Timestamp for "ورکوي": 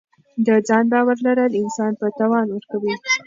2.51-2.93